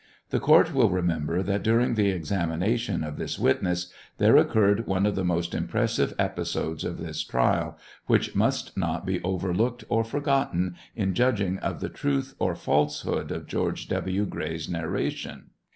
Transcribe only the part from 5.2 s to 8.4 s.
most impressive episodes of this trial, which